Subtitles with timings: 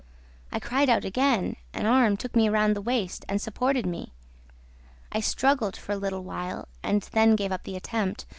[0.51, 1.57] I cried out again.
[1.75, 4.13] An arm took me round the waist and supported me.
[5.11, 8.25] I struggled for a little while and then gave up the attempt.